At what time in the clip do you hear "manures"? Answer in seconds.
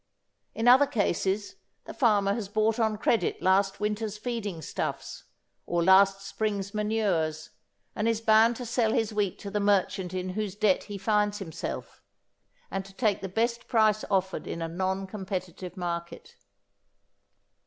6.73-7.51